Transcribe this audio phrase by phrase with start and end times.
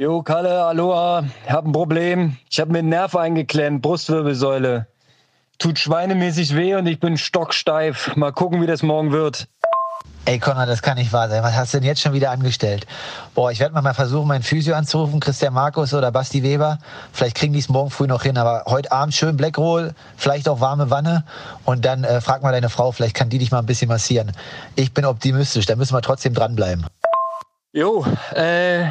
[0.00, 2.36] Jo, Kalle, Aloha, hab ein Problem.
[2.48, 4.86] Ich hab mir den Nerv eingeklemmt, Brustwirbelsäule.
[5.58, 8.14] Tut schweinemäßig weh und ich bin stocksteif.
[8.14, 9.48] Mal gucken, wie das morgen wird.
[10.24, 11.42] Ey, Konrad, das kann nicht wahr sein.
[11.42, 12.86] Was hast du denn jetzt schon wieder angestellt?
[13.34, 16.78] Boah, ich werde mal versuchen, meinen Physio anzurufen, Christian Markus oder Basti Weber.
[17.12, 20.60] Vielleicht kriegen die es morgen früh noch hin, aber heute Abend schön Blackroll, vielleicht auch
[20.60, 21.24] warme Wanne
[21.64, 24.30] und dann äh, frag mal deine Frau, vielleicht kann die dich mal ein bisschen massieren.
[24.76, 26.86] Ich bin optimistisch, da müssen wir trotzdem dranbleiben.
[27.72, 28.06] Jo,
[28.36, 28.86] äh,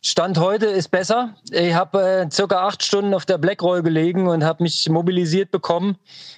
[0.00, 1.34] Stand heute ist besser.
[1.50, 5.96] Ich habe äh, circa acht Stunden auf der Blackroll gelegen und habe mich mobilisiert bekommen.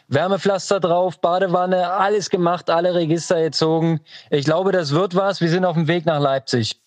[0.09, 4.01] Wärmepflaster drauf, Badewanne, alles gemacht, alle Register gezogen.
[4.31, 5.43] Ich glaube, das wird was.
[5.43, 6.81] Wir sind auf dem Weg nach Leipzig.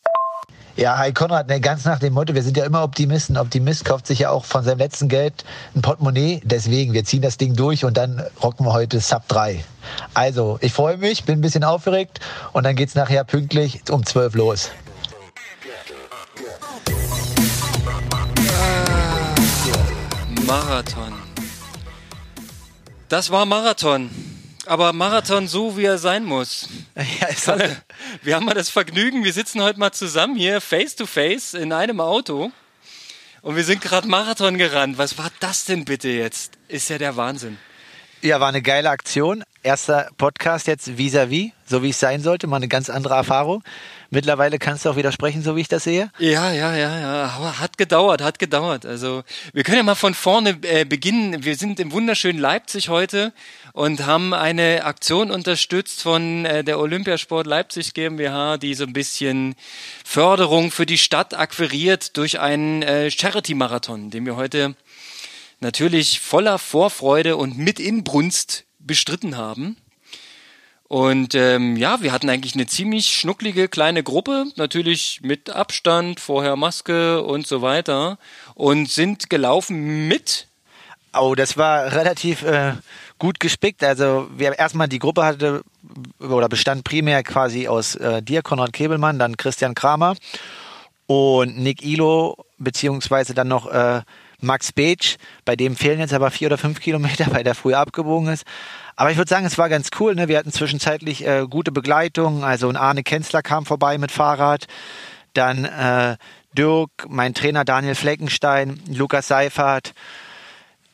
[0.75, 3.37] Ja, hi Konrad, ne, ganz nach dem Motto, wir sind ja immer Optimisten.
[3.37, 6.41] Optimist kauft sich ja auch von seinem letzten Geld ein Portemonnaie.
[6.43, 9.63] Deswegen, wir ziehen das Ding durch und dann rocken wir heute Sub 3.
[10.15, 12.21] Also, ich freue mich, bin ein bisschen aufgeregt
[12.53, 14.71] und dann geht's nachher pünktlich um 12 los.
[20.53, 21.13] Marathon.
[23.09, 24.11] Das war Marathon.
[24.67, 26.69] Aber Marathon so, wie er sein muss.
[27.19, 27.77] Ja, ist das
[28.21, 31.73] Wir haben mal das Vergnügen, wir sitzen heute mal zusammen hier face to face in
[31.73, 32.51] einem Auto
[33.41, 34.99] und wir sind gerade Marathon gerannt.
[34.99, 36.59] Was war das denn bitte jetzt?
[36.67, 37.57] Ist ja der Wahnsinn.
[38.21, 39.43] Ja, war eine geile Aktion.
[39.63, 42.47] Erster Podcast jetzt vis-à-vis, so wie es sein sollte.
[42.47, 43.63] Mal eine ganz andere Erfahrung.
[44.09, 46.11] Mittlerweile kannst du auch widersprechen, so wie ich das sehe.
[46.19, 47.25] Ja, ja, ja, ja.
[47.29, 48.85] Aber hat gedauert, hat gedauert.
[48.85, 51.45] Also wir können ja mal von vorne äh, beginnen.
[51.45, 53.33] Wir sind im wunderschönen Leipzig heute
[53.71, 59.55] und haben eine Aktion unterstützt von äh, der Olympiasport Leipzig GmbH, die so ein bisschen
[60.05, 64.75] Förderung für die Stadt akquiriert durch einen äh, Charity-Marathon, den wir heute
[65.59, 69.77] natürlich voller Vorfreude und mit Inbrunst bestritten haben.
[70.87, 76.55] Und ähm, ja, wir hatten eigentlich eine ziemlich schnucklige kleine Gruppe, natürlich mit Abstand, vorher
[76.55, 78.19] Maske und so weiter.
[78.53, 80.47] Und sind gelaufen mit.
[81.13, 82.73] Oh, das war relativ äh,
[83.17, 83.83] gut gespickt.
[83.83, 85.63] Also wir erstmal die Gruppe hatte
[86.19, 90.15] oder bestand primär quasi aus äh, dir, Konrad Kebelmann, dann Christian Kramer
[91.07, 94.01] und Nick Ilo, beziehungsweise dann noch äh,
[94.43, 98.27] Max Beetsch, bei dem fehlen jetzt aber vier oder fünf Kilometer, weil der früher abgebogen
[98.27, 98.43] ist.
[98.95, 100.13] Aber ich würde sagen, es war ganz cool.
[100.15, 100.27] Ne?
[100.27, 102.43] Wir hatten zwischenzeitlich äh, gute Begleitung.
[102.43, 104.67] Also ein Arne Kenzler kam vorbei mit Fahrrad.
[105.33, 106.17] Dann äh,
[106.55, 109.93] Dirk, mein Trainer Daniel Fleckenstein, Lukas Seifert.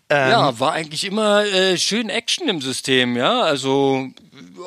[0.09, 3.41] Ähm, Ja, war eigentlich immer äh, schön Action im System, ja.
[3.41, 4.07] Also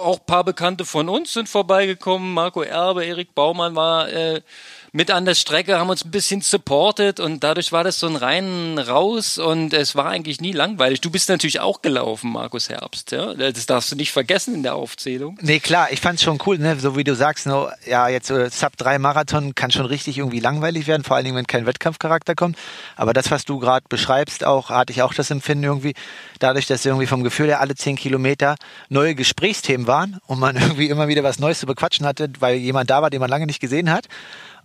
[0.03, 2.32] auch ein paar Bekannte von uns sind vorbeigekommen.
[2.34, 4.43] Marco Erbe, Erik Baumann war äh,
[4.92, 8.16] mit an der Strecke, haben uns ein bisschen supportet und dadurch war das so ein
[8.16, 11.00] rein raus und es war eigentlich nie langweilig.
[11.00, 13.32] Du bist natürlich auch gelaufen, Markus Herbst, ja.
[13.32, 15.38] Das darfst du nicht vergessen in der Aufzählung.
[15.41, 16.78] Nee, klar, ich fand's schon cool, ne?
[16.78, 20.41] so wie du sagst, no, ja, jetzt äh, Sub 3 Marathon kann schon richtig irgendwie
[20.41, 22.58] langweilig werden, vor allen Dingen, wenn kein Wettkampfcharakter kommt.
[22.94, 25.94] Aber das, was du gerade beschreibst, auch hatte ich auch das Empfinden irgendwie,
[26.38, 28.56] dadurch, dass irgendwie vom Gefühl her alle 10 Kilometer
[28.91, 32.91] neue Gesprächsthemen waren und man irgendwie immer wieder was Neues zu bequatschen hatte, weil jemand
[32.91, 34.06] da war, den man lange nicht gesehen hat.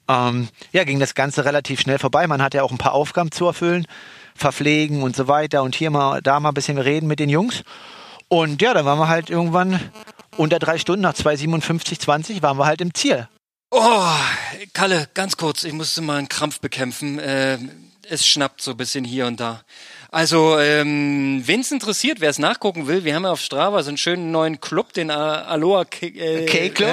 [0.08, 2.28] Ähm, ja, ging das Ganze relativ schnell vorbei.
[2.28, 3.86] Man hatte ja auch ein paar Aufgaben zu erfüllen,
[4.36, 7.64] verpflegen und so weiter und hier mal, da mal ein bisschen reden mit den Jungs.
[8.30, 9.80] Und ja, dann waren wir halt irgendwann
[10.36, 13.28] unter drei Stunden, nach 2,57,20 waren wir halt im Ziel.
[13.72, 14.06] Oh,
[14.74, 17.20] Kalle, ganz kurz, ich musste mal einen Krampf bekämpfen.
[17.20, 17.58] Äh,
[18.10, 19.62] es schnappt so ein bisschen hier und da.
[20.18, 23.90] Also, ähm, wen es interessiert, wer es nachgucken will, wir haben ja auf Strava so
[23.90, 26.90] einen schönen neuen Club, den A- Aloha äh, K-Club?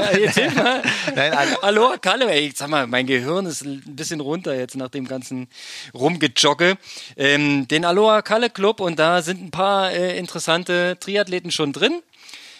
[0.55, 0.83] Mal.
[1.17, 4.91] Nein, Al- Aloha Kalle, ey, sag mal, mein Gehirn ist ein bisschen runter jetzt nach
[4.91, 5.49] dem ganzen
[5.95, 6.77] Rumgejogge.
[7.17, 12.03] Ähm, den Aloha Kalle Club und da sind ein paar äh, interessante Triathleten schon drin.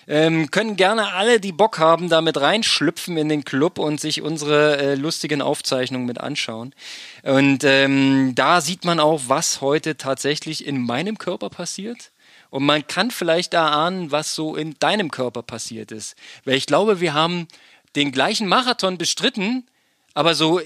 [0.07, 4.23] Ähm, können gerne alle, die Bock haben, da mit reinschlüpfen in den Club und sich
[4.23, 6.75] unsere äh, lustigen Aufzeichnungen mit anschauen.
[7.23, 12.11] Und ähm, da sieht man auch, was heute tatsächlich in meinem Körper passiert.
[12.51, 16.15] Und man kann vielleicht da ahnen, was so in deinem Körper passiert ist.
[16.45, 17.49] Weil ich glaube, wir haben
[17.97, 19.67] den gleichen Marathon bestritten,
[20.15, 20.61] aber so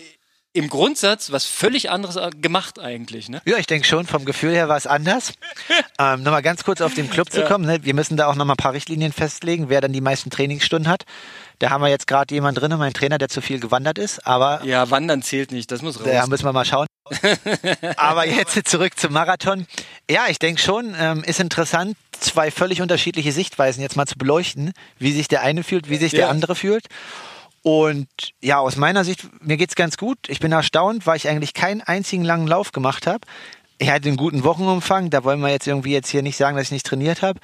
[0.59, 3.29] im Grundsatz was völlig anderes äh, gemacht eigentlich.
[3.29, 3.41] Ne?
[3.45, 5.33] Ja, ich denke schon, vom Gefühl her war es anders.
[5.99, 7.65] ähm, nochmal ganz kurz auf den Club zu kommen.
[7.65, 7.79] Ne?
[7.85, 11.05] Wir müssen da auch nochmal ein paar Richtlinien festlegen, wer dann die meisten Trainingsstunden hat.
[11.61, 14.61] Da haben wir jetzt gerade jemand drin, mein Trainer, der zu viel gewandert ist, aber
[14.65, 16.07] Ja, Wandern zählt nicht, das muss raus.
[16.11, 16.87] da müssen wir mal schauen.
[17.97, 19.67] aber jetzt zurück zum Marathon.
[20.11, 24.73] Ja, ich denke schon, ähm, ist interessant, zwei völlig unterschiedliche Sichtweisen jetzt mal zu beleuchten,
[24.99, 26.29] wie sich der eine fühlt, wie sich der Ja.
[26.29, 26.87] andere fühlt.
[27.63, 28.09] Und
[28.41, 30.19] ja, aus meiner Sicht, mir geht's ganz gut.
[30.29, 33.21] Ich bin erstaunt, weil ich eigentlich keinen einzigen langen Lauf gemacht habe.
[33.79, 36.67] Ich hatte einen guten Wochenumfang, da wollen wir jetzt irgendwie jetzt hier nicht sagen, dass
[36.67, 37.41] ich nicht trainiert habe.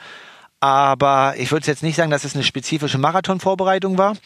[0.60, 4.16] Aber ich würde jetzt nicht sagen, dass es eine spezifische Marathonvorbereitung war.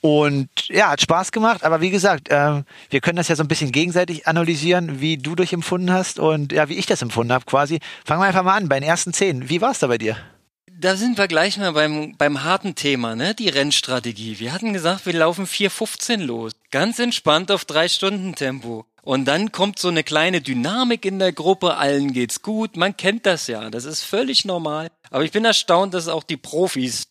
[0.00, 3.48] Und ja, hat Spaß gemacht, aber wie gesagt, äh, wir können das ja so ein
[3.48, 7.46] bisschen gegenseitig analysieren, wie du dich empfunden hast und ja, wie ich das empfunden habe
[7.46, 7.80] quasi.
[8.04, 9.48] Fangen wir einfach mal an, bei den ersten zehn.
[9.48, 10.18] Wie war es da bei dir?
[10.84, 13.34] Da sind wir gleich mal beim, beim harten Thema, ne?
[13.34, 14.38] Die Rennstrategie.
[14.38, 16.52] Wir hatten gesagt, wir laufen 4,15 los.
[16.70, 18.84] Ganz entspannt auf drei Stunden Tempo.
[19.00, 23.24] Und dann kommt so eine kleine Dynamik in der Gruppe, allen geht's gut, man kennt
[23.24, 24.90] das ja, das ist völlig normal.
[25.10, 27.04] Aber ich bin erstaunt, dass auch die Profis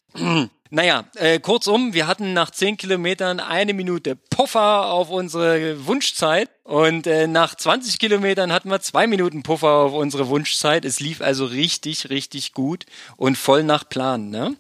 [0.76, 7.06] Naja, äh, kurzum, wir hatten nach zehn Kilometern eine Minute Puffer auf unsere Wunschzeit und
[7.06, 10.84] äh, nach 20 Kilometern hatten wir zwei Minuten Puffer auf unsere Wunschzeit.
[10.84, 12.88] Es lief also richtig, richtig gut
[13.18, 14.56] und voll nach Plan, ne?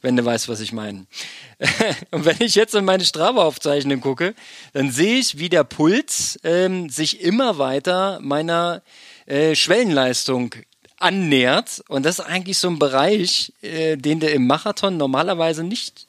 [0.00, 1.06] Wenn du weißt, was ich meine.
[2.12, 4.34] und wenn ich jetzt in meine Strava-Aufzeichnung gucke,
[4.72, 8.82] dann sehe ich, wie der Puls ähm, sich immer weiter meiner
[9.26, 10.54] äh, Schwellenleistung
[10.98, 11.82] annähert.
[11.88, 16.06] Und das ist eigentlich so ein Bereich, äh, den du im Marathon normalerweise nicht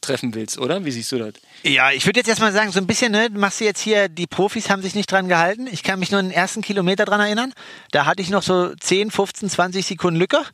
[0.00, 0.84] treffen willst, oder?
[0.84, 1.34] Wie siehst du das?
[1.64, 4.26] Ja, ich würde jetzt erstmal sagen, so ein bisschen, ne, machst du jetzt hier, die
[4.26, 5.66] Profis haben sich nicht dran gehalten.
[5.70, 7.52] Ich kann mich nur den ersten Kilometer dran erinnern.
[7.90, 10.44] Da hatte ich noch so 10, 15, 20 Sekunden Lücke.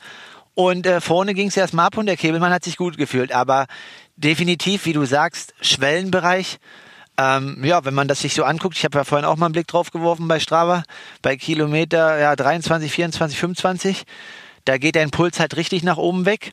[0.54, 3.32] Und äh, vorne ging es erstmal ab und der Käbelmann hat sich gut gefühlt.
[3.32, 3.66] Aber
[4.16, 6.58] definitiv, wie du sagst, Schwellenbereich
[7.18, 9.52] ähm, ja, wenn man das sich so anguckt, ich habe ja vorhin auch mal einen
[9.52, 10.82] Blick drauf geworfen bei Strava,
[11.22, 14.04] bei Kilometer ja, 23, 24, 25,
[14.64, 16.52] da geht dein Puls halt richtig nach oben weg.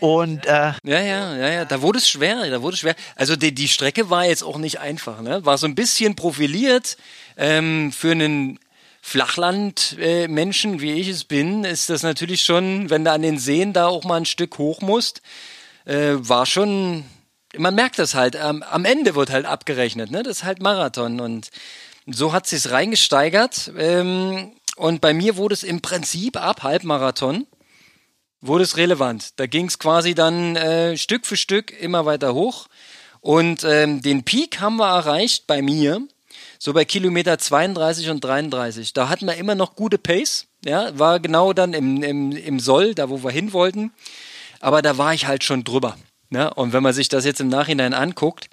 [0.00, 2.94] Und äh, ja, ja, ja, ja, da wurde es schwer, da wurde es schwer.
[3.16, 5.44] Also die, die Strecke war jetzt auch nicht einfach, ne?
[5.46, 6.98] War so ein bisschen profiliert
[7.36, 8.58] ähm, für einen
[9.00, 13.72] Flachlandmenschen, äh, wie ich es bin, ist das natürlich schon, wenn du an den Seen
[13.72, 15.22] da auch mal ein Stück hoch musst,
[15.86, 17.04] äh, war schon
[17.56, 20.22] man merkt das halt, ähm, am Ende wird halt abgerechnet, ne?
[20.22, 21.50] Das ist halt Marathon und
[22.06, 23.72] so hat sich's reingesteigert.
[23.76, 27.46] Ähm, und bei mir wurde es im Prinzip ab Halbmarathon
[28.40, 29.38] wurde es relevant.
[29.40, 32.68] Da ging es quasi dann äh, Stück für Stück immer weiter hoch.
[33.20, 36.00] Und ähm, den Peak haben wir erreicht bei mir,
[36.58, 38.92] so bei Kilometer 32 und 33.
[38.92, 42.94] Da hatten wir immer noch gute Pace, ja, war genau dann im, im, im Soll,
[42.94, 43.92] da wo wir hin wollten.
[44.60, 45.96] Aber da war ich halt schon drüber.
[46.30, 46.52] Ne?
[46.54, 48.48] Und wenn man sich das jetzt im Nachhinein anguckt,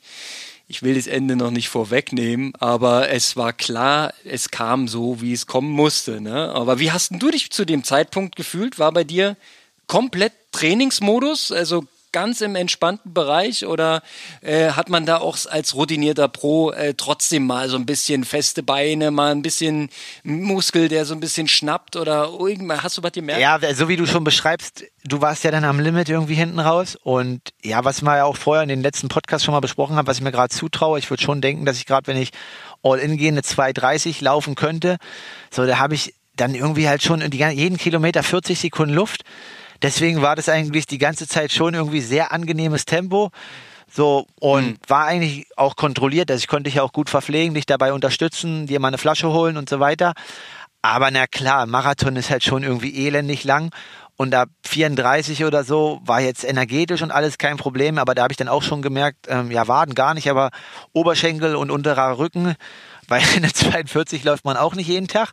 [0.67, 5.33] ich will das Ende noch nicht vorwegnehmen, aber es war klar, es kam so, wie
[5.33, 6.21] es kommen musste.
[6.21, 6.51] Ne?
[6.53, 8.79] Aber wie hast du dich zu dem Zeitpunkt gefühlt?
[8.79, 9.37] War bei dir
[9.87, 14.01] komplett Trainingsmodus, also ganz im entspannten Bereich oder
[14.39, 18.63] äh, hat man da auch als routinierter Pro äh, trotzdem mal so ein bisschen feste
[18.63, 19.89] Beine, mal ein bisschen
[20.23, 23.41] Muskel, der so ein bisschen schnappt oder irgendwann hast du was gemerkt?
[23.41, 26.97] Ja, so wie du schon beschreibst, du warst ja dann am Limit irgendwie hinten raus.
[27.03, 30.07] Und ja, was wir ja auch vorher in den letzten Podcast schon mal besprochen haben,
[30.07, 32.31] was ich mir gerade zutraue, ich würde schon denken, dass ich gerade, wenn ich
[32.81, 34.99] All-In gehe, eine 2,30 laufen könnte,
[35.51, 39.25] so da habe ich dann irgendwie halt schon jeden Kilometer 40 Sekunden Luft
[39.85, 43.29] Deswegen war das eigentlich die ganze Zeit schon irgendwie sehr angenehmes Tempo.
[43.93, 44.77] So, und mhm.
[44.87, 46.31] war eigentlich auch kontrolliert.
[46.31, 49.57] Also ich konnte dich auch gut verpflegen, dich dabei unterstützen, dir mal eine Flasche holen
[49.57, 50.13] und so weiter.
[50.81, 53.69] Aber na klar, Marathon ist halt schon irgendwie elendig lang.
[54.15, 57.99] Und da 34 oder so war jetzt energetisch und alles kein Problem.
[57.99, 60.49] Aber da habe ich dann auch schon gemerkt, ähm, ja, Waden gar nicht, aber
[60.93, 62.55] Oberschenkel und unterer Rücken,
[63.07, 65.31] weil in der 42 läuft man auch nicht jeden Tag.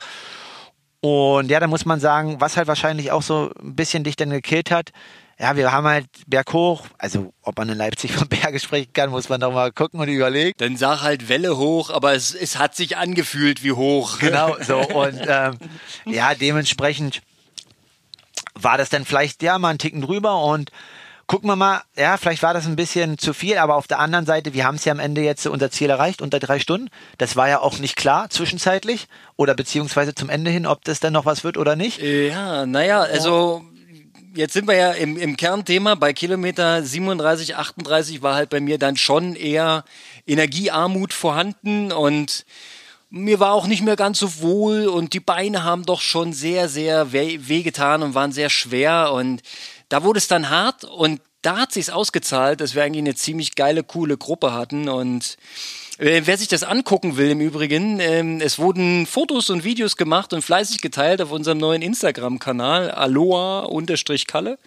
[1.02, 4.30] Und ja, da muss man sagen, was halt wahrscheinlich auch so ein bisschen dich dann
[4.30, 4.92] gekillt hat,
[5.36, 9.28] ja, wir haben halt berghoch, also ob man in Leipzig von Berge sprechen kann, muss
[9.28, 10.52] man doch mal gucken und überlegen.
[10.58, 14.20] Dann sag halt Welle hoch, aber es, es hat sich angefühlt wie hoch.
[14.20, 15.58] Genau, so und ähm,
[16.06, 17.22] ja, dementsprechend
[18.54, 20.70] war das dann vielleicht ja mal einen Ticken drüber und
[21.26, 24.26] gucken wir mal, ja, vielleicht war das ein bisschen zu viel, aber auf der anderen
[24.26, 26.88] Seite, wir haben es ja am Ende jetzt unser Ziel erreicht, unter drei Stunden.
[27.18, 31.12] Das war ja auch nicht klar zwischenzeitlich oder beziehungsweise zum Ende hin, ob das dann
[31.12, 32.00] noch was wird oder nicht.
[32.00, 33.64] Ja, naja, also
[34.34, 35.94] jetzt sind wir ja im, im Kernthema.
[35.94, 39.84] Bei Kilometer 37, 38 war halt bei mir dann schon eher
[40.26, 42.44] Energiearmut vorhanden und
[43.10, 46.70] mir war auch nicht mehr ganz so wohl und die Beine haben doch schon sehr,
[46.70, 49.42] sehr wehgetan und waren sehr schwer und
[49.92, 53.56] da wurde es dann hart und da hat sich's ausgezahlt, dass wir eigentlich eine ziemlich
[53.56, 55.36] geile, coole Gruppe hatten und
[55.98, 60.32] äh, Wer sich das angucken will, im Übrigen, ähm, es wurden Fotos und Videos gemacht
[60.32, 64.58] und fleißig geteilt auf unserem neuen Instagram-Kanal, aloha-kalle.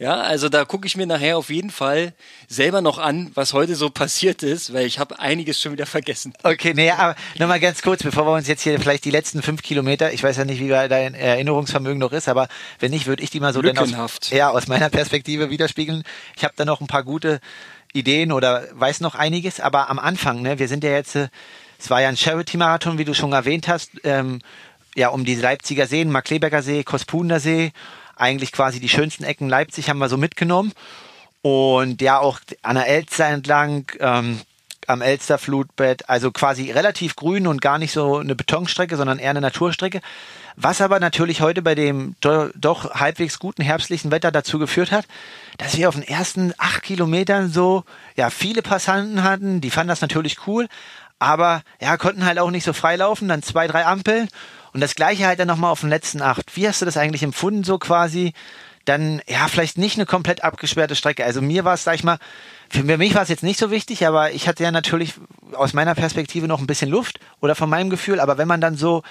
[0.00, 2.14] Ja, also da gucke ich mir nachher auf jeden Fall
[2.48, 6.32] selber noch an, was heute so passiert ist, weil ich habe einiges schon wieder vergessen.
[6.42, 9.62] Okay, nee, aber nochmal ganz kurz, bevor wir uns jetzt hier vielleicht die letzten fünf
[9.62, 13.28] Kilometer, ich weiß ja nicht, wie dein Erinnerungsvermögen noch ist, aber wenn nicht, würde ich
[13.28, 16.02] die mal so aus, ja, aus meiner Perspektive widerspiegeln.
[16.34, 17.38] Ich habe da noch ein paar gute
[17.92, 21.28] Ideen oder weiß noch einiges, aber am Anfang, ne, wir sind ja jetzt, äh,
[21.78, 24.40] es war ja ein Charity-Marathon, wie du schon erwähnt hast, ähm,
[24.94, 27.72] ja, um die Leipziger Seen, Markleberger See, Kospunder See
[28.20, 30.72] eigentlich quasi die schönsten Ecken Leipzig haben wir so mitgenommen.
[31.42, 34.40] und ja auch an der Elster entlang, ähm,
[34.86, 39.40] am Elsterflutbett, also quasi relativ grün und gar nicht so eine Betonstrecke, sondern eher eine
[39.40, 40.00] Naturstrecke.
[40.56, 45.06] Was aber natürlich heute bei dem do, doch halbwegs guten herbstlichen Wetter dazu geführt hat,
[45.58, 47.84] dass wir auf den ersten acht Kilometern so
[48.16, 49.60] ja viele Passanten hatten.
[49.60, 50.66] Die fanden das natürlich cool,
[51.18, 53.28] aber ja konnten halt auch nicht so frei laufen.
[53.28, 54.28] Dann zwei, drei Ampeln
[54.72, 56.56] und das gleiche halt dann nochmal auf den letzten acht.
[56.56, 58.32] Wie hast du das eigentlich empfunden so quasi?
[58.84, 61.24] Dann ja vielleicht nicht eine komplett abgesperrte Strecke.
[61.24, 62.18] Also mir war es sag ich mal
[62.70, 65.14] für mich war es jetzt nicht so wichtig, aber ich hatte ja natürlich
[65.54, 68.20] aus meiner Perspektive noch ein bisschen Luft oder von meinem Gefühl.
[68.20, 69.02] Aber wenn man dann so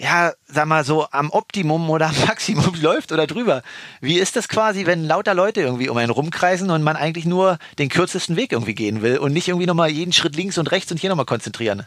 [0.00, 3.62] ja, sag mal so am Optimum oder am Maximum läuft oder drüber.
[4.00, 7.58] Wie ist das quasi, wenn lauter Leute irgendwie um einen rumkreisen und man eigentlich nur
[7.78, 10.92] den kürzesten Weg irgendwie gehen will und nicht irgendwie nochmal jeden Schritt links und rechts
[10.92, 11.84] und hier nochmal konzentrieren?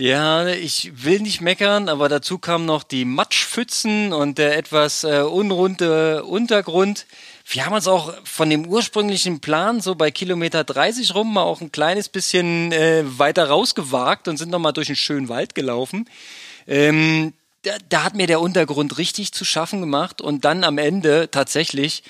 [0.00, 5.22] Ja, ich will nicht meckern, aber dazu kamen noch die Matschpfützen und der etwas äh,
[5.22, 7.04] unrunde Untergrund.
[7.44, 11.60] Wir haben uns auch von dem ursprünglichen Plan so bei Kilometer 30 rum mal auch
[11.60, 16.08] ein kleines bisschen äh, weiter rausgewagt und sind nochmal durch einen schönen Wald gelaufen.
[16.68, 21.28] Ähm, da, da hat mir der Untergrund richtig zu schaffen gemacht und dann am Ende
[21.28, 22.04] tatsächlich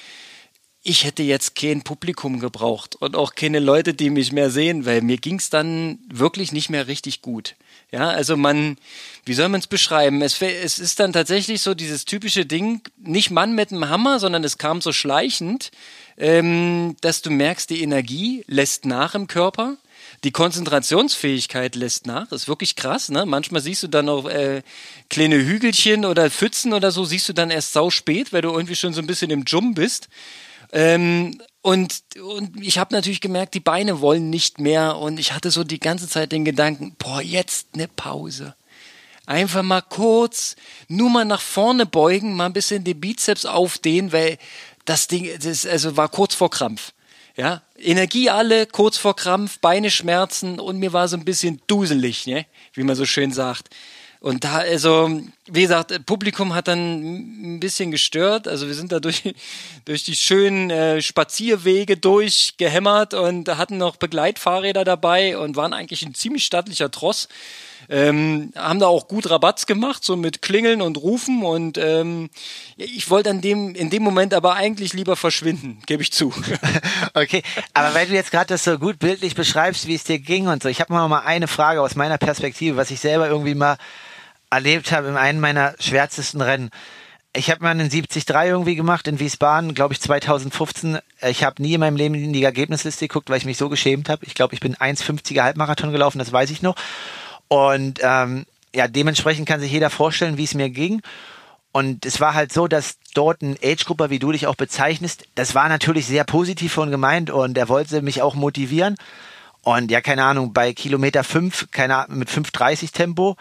[0.82, 5.02] ich hätte jetzt kein Publikum gebraucht und auch keine Leute, die mich mehr sehen, weil
[5.02, 7.56] mir ging es dann wirklich nicht mehr richtig gut.
[7.90, 8.76] Ja, also man,
[9.24, 10.20] wie soll man es beschreiben?
[10.20, 14.58] Es, ist dann tatsächlich so dieses typische Ding, nicht Mann mit einem Hammer, sondern es
[14.58, 15.70] kam so schleichend,
[16.18, 19.76] ähm, dass du merkst, die Energie lässt nach im Körper.
[20.24, 23.08] Die Konzentrationsfähigkeit lässt nach, ist wirklich krass.
[23.08, 23.24] Ne?
[23.24, 24.62] Manchmal siehst du dann auch äh,
[25.08, 28.76] kleine Hügelchen oder Pfützen oder so, siehst du dann erst sau spät, weil du irgendwie
[28.76, 30.08] schon so ein bisschen im Jum bist.
[30.72, 34.96] Ähm, und, und ich habe natürlich gemerkt, die Beine wollen nicht mehr.
[34.96, 38.54] Und ich hatte so die ganze Zeit den Gedanken, boah, jetzt eine Pause.
[39.26, 40.56] Einfach mal kurz,
[40.88, 44.38] nur mal nach vorne beugen, mal ein bisschen die Bizeps aufdehnen, weil
[44.86, 46.92] das Ding, das also war kurz vor Krampf.
[47.36, 52.26] Ja, Energie alle, kurz vor Krampf, Beine schmerzen und mir war so ein bisschen duselig,
[52.26, 52.46] ne?
[52.72, 53.68] wie man so schön sagt.
[54.20, 58.48] Und da, also, wie gesagt, Publikum hat dann ein bisschen gestört.
[58.48, 59.22] Also wir sind da durch,
[59.84, 66.14] durch die schönen äh, Spazierwege durchgehämmert und hatten noch Begleitfahrräder dabei und waren eigentlich ein
[66.14, 67.28] ziemlich stattlicher Tross.
[67.90, 72.28] Ähm, haben da auch gut Rabatz gemacht, so mit Klingeln und Rufen und ähm,
[72.76, 76.34] ich wollte dem, in dem Moment aber eigentlich lieber verschwinden, gebe ich zu.
[77.14, 80.48] okay, aber weil du jetzt gerade das so gut bildlich beschreibst, wie es dir ging
[80.48, 83.78] und so, ich habe mal eine Frage aus meiner Perspektive, was ich selber irgendwie mal
[84.50, 86.70] erlebt habe in einem meiner schwärzesten Rennen.
[87.34, 90.98] Ich habe mal einen 73 irgendwie gemacht in Wiesbaden, glaube ich 2015.
[91.22, 94.08] Ich habe nie in meinem Leben in die Ergebnisliste geguckt, weil ich mich so geschämt
[94.08, 94.24] habe.
[94.24, 96.74] Ich glaube, ich bin 1,50er Halbmarathon gelaufen, das weiß ich noch.
[97.48, 101.02] Und ähm, ja, dementsprechend kann sich jeder vorstellen, wie es mir ging.
[101.70, 105.54] Und es war halt so, dass dort ein Age-Grupper, wie du dich auch bezeichnest, das
[105.54, 108.96] war natürlich sehr positiv von gemeint und er wollte mich auch motivieren.
[109.62, 113.36] Und ja, keine Ahnung, bei Kilometer 5, keine Ahnung, mit 5,30 Tempo,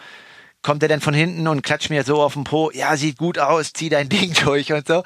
[0.68, 3.38] kommt er dann von hinten und klatscht mir so auf den Po, ja, sieht gut
[3.38, 5.02] aus, zieh dein Ding durch und so.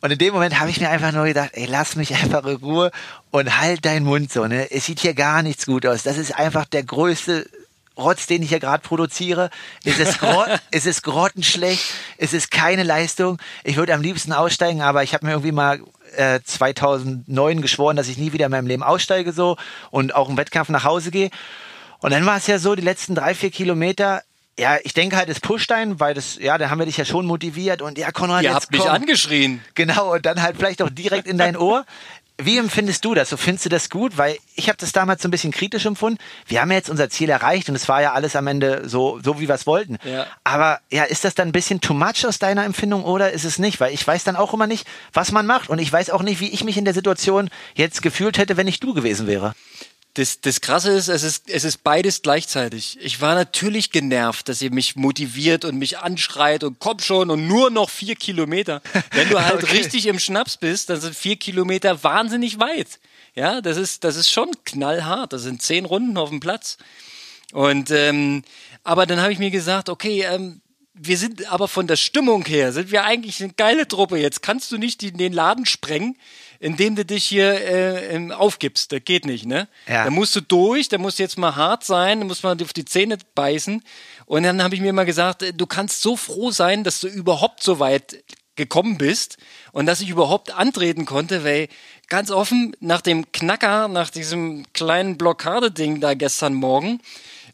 [0.00, 2.56] Und in dem Moment habe ich mir einfach nur gedacht, ey, lass mich einfach in
[2.56, 2.90] Ruhe
[3.30, 4.70] und halt deinen Mund so, ne?
[4.70, 6.02] Es sieht hier gar nichts gut aus.
[6.02, 7.46] Das ist einfach der größte
[7.98, 9.50] Rotz, den ich hier gerade produziere.
[9.84, 10.18] Es ist,
[10.70, 11.84] es ist grottenschlecht,
[12.16, 13.36] es ist keine Leistung.
[13.64, 15.82] Ich würde am liebsten aussteigen, aber ich habe mir irgendwie mal
[16.16, 19.58] äh, 2009 geschworen, dass ich nie wieder in meinem Leben aussteige so
[19.90, 21.28] und auch im Wettkampf nach Hause gehe.
[21.98, 24.22] Und dann war es ja so, die letzten drei, vier Kilometer,
[24.58, 27.04] ja, ich denke halt, es pusht einen, weil das, ja, da haben wir dich ja
[27.04, 29.62] schon motiviert und ja, Konrad, Ihr jetzt habt mich angeschrien.
[29.74, 31.84] Genau, und dann halt vielleicht auch direkt in dein Ohr.
[32.38, 33.28] Wie empfindest du das?
[33.28, 34.16] So findest du das gut?
[34.16, 36.18] Weil ich habe das damals so ein bisschen kritisch empfunden.
[36.46, 39.20] Wir haben ja jetzt unser Ziel erreicht und es war ja alles am Ende so,
[39.22, 39.98] so wie wir es wollten.
[40.02, 40.26] Ja.
[40.42, 43.58] Aber ja, ist das dann ein bisschen too much aus deiner Empfindung oder ist es
[43.58, 43.80] nicht?
[43.80, 46.40] Weil ich weiß dann auch immer nicht, was man macht und ich weiß auch nicht,
[46.40, 49.54] wie ich mich in der Situation jetzt gefühlt hätte, wenn ich du gewesen wäre.
[50.14, 52.98] Das, das Krasse ist es, ist, es ist beides gleichzeitig.
[53.00, 57.46] Ich war natürlich genervt, dass ihr mich motiviert und mich anschreit und komm schon und
[57.46, 58.82] nur noch vier Kilometer.
[59.12, 59.78] Wenn du halt okay.
[59.78, 63.00] richtig im Schnaps bist, dann sind vier Kilometer wahnsinnig weit.
[63.34, 65.32] Ja, das ist, das ist schon knallhart.
[65.32, 66.76] Das sind zehn Runden auf dem Platz.
[67.52, 68.42] Und ähm,
[68.84, 70.60] aber dann habe ich mir gesagt, okay, ähm,
[70.94, 74.18] wir sind aber von der Stimmung her, sind wir eigentlich eine geile Truppe.
[74.18, 76.16] Jetzt kannst du nicht den Laden sprengen
[76.62, 78.92] indem du dich hier äh, aufgibst.
[78.92, 79.66] Das geht nicht, ne?
[79.88, 80.04] Ja.
[80.04, 82.72] Da musst du durch, da musst du jetzt mal hart sein, da musst man auf
[82.72, 83.82] die Zähne beißen.
[84.26, 87.64] Und dann habe ich mir mal gesagt, du kannst so froh sein, dass du überhaupt
[87.64, 88.22] so weit
[88.54, 89.38] gekommen bist
[89.72, 91.66] und dass ich überhaupt antreten konnte, weil
[92.08, 97.00] ganz offen nach dem Knacker, nach diesem kleinen Blockadeding da gestern Morgen,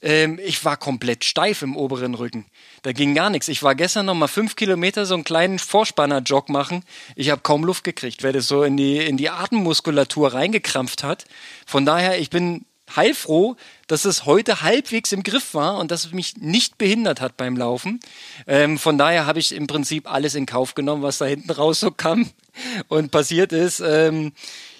[0.02, 2.44] ähm, ich war komplett steif im oberen Rücken.
[2.82, 3.48] Da ging gar nichts.
[3.48, 6.84] Ich war gestern noch mal fünf Kilometer so einen kleinen Vorspanner-Jog machen.
[7.16, 11.24] Ich habe kaum Luft gekriegt, weil das so in die, in die Atemmuskulatur reingekrampft hat.
[11.66, 12.64] Von daher, ich bin
[12.96, 13.56] heilfroh,
[13.86, 17.56] dass es heute halbwegs im Griff war und dass es mich nicht behindert hat beim
[17.56, 18.00] Laufen.
[18.46, 21.80] Ähm, von daher habe ich im Prinzip alles in Kauf genommen, was da hinten raus
[21.80, 22.30] so kam
[22.88, 23.80] und passiert ist.
[23.80, 24.32] Ähm,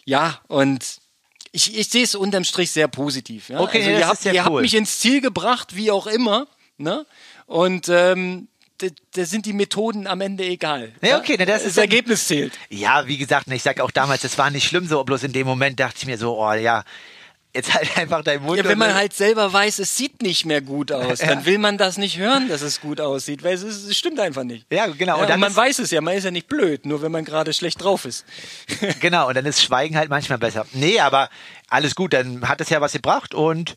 [0.04, 1.00] ja, und
[1.52, 3.48] ich, ich sehe es unterm Strich sehr positiv.
[3.48, 3.60] Ja?
[3.60, 4.46] Okay, also das ihr habt, ja ihr cool.
[4.46, 6.46] habt mich ins Ziel gebracht, wie auch immer.
[6.80, 7.04] Ne?
[7.48, 10.92] Und ähm, da, sind die Methoden am Ende egal.
[11.00, 12.52] Ja, okay, na, das das Ergebnis zählt.
[12.68, 15.46] Ja, wie gesagt, ich sag auch damals, es war nicht schlimm so, bloß in dem
[15.46, 16.84] Moment dachte ich mir so, oh ja,
[17.54, 18.58] jetzt halt einfach dein Mund.
[18.58, 21.78] Ja, wenn man halt selber weiß, es sieht nicht mehr gut aus, dann will man
[21.78, 24.66] das nicht hören, dass es gut aussieht, weil es, ist, es stimmt einfach nicht.
[24.70, 25.16] Ja, genau.
[25.16, 27.24] Ja, und und man weiß es ja, man ist ja nicht blöd, nur wenn man
[27.24, 28.26] gerade schlecht drauf ist.
[29.00, 30.66] genau, und dann ist Schweigen halt manchmal besser.
[30.72, 31.30] Nee, aber
[31.68, 33.74] alles gut, dann hat es ja was gebracht und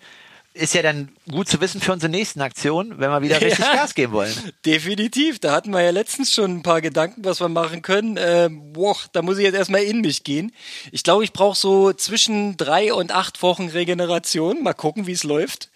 [0.54, 3.74] ist ja dann gut zu wissen für unsere nächsten Aktionen, wenn wir wieder richtig Ja.
[3.74, 4.34] Gas geben wollen.
[4.66, 8.18] Definitiv, da hatten wir ja letztens schon ein paar Gedanken, was wir machen können.
[8.18, 10.52] Äh, boah, da muss ich jetzt erstmal in mich gehen.
[10.92, 14.62] Ich glaube, ich brauche so zwischen drei und acht Wochen Regeneration.
[14.64, 15.70] Mal gucken, wie es läuft.